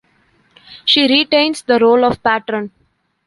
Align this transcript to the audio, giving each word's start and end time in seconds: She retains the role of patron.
She 0.83 1.05
retains 1.07 1.61
the 1.61 1.77
role 1.77 2.03
of 2.05 2.23
patron. 2.23 2.71